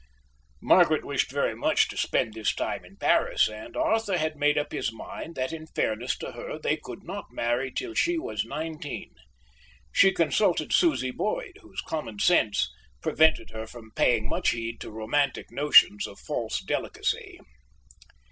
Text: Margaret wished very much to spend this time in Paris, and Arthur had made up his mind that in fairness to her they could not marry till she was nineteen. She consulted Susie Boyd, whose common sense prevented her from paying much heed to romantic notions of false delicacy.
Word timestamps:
Margaret 0.63 1.05
wished 1.05 1.31
very 1.31 1.53
much 1.53 1.87
to 1.89 1.95
spend 1.95 2.33
this 2.33 2.55
time 2.55 2.83
in 2.83 2.97
Paris, 2.97 3.47
and 3.47 3.77
Arthur 3.77 4.17
had 4.17 4.35
made 4.35 4.57
up 4.57 4.71
his 4.71 4.91
mind 4.91 5.35
that 5.35 5.53
in 5.53 5.67
fairness 5.67 6.17
to 6.17 6.31
her 6.31 6.57
they 6.57 6.75
could 6.75 7.03
not 7.03 7.25
marry 7.31 7.71
till 7.71 7.93
she 7.93 8.17
was 8.17 8.43
nineteen. 8.43 9.13
She 9.91 10.11
consulted 10.11 10.73
Susie 10.73 11.11
Boyd, 11.11 11.59
whose 11.61 11.81
common 11.81 12.17
sense 12.17 12.67
prevented 13.03 13.51
her 13.51 13.67
from 13.67 13.91
paying 13.95 14.27
much 14.27 14.49
heed 14.49 14.81
to 14.81 14.89
romantic 14.89 15.51
notions 15.51 16.07
of 16.07 16.17
false 16.19 16.61
delicacy. 16.63 17.39